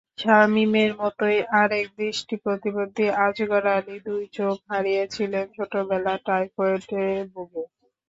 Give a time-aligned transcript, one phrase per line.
[0.19, 7.63] শামীমের মতোই আরেক দৃষ্টিপ্রতিবন্ধী আজগর আলী দুই চোখ হারিয়েছিলেন ছোটবেলায় টাইফয়েডে ভুগে।